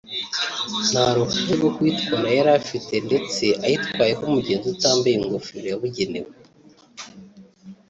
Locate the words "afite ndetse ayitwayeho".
2.61-4.21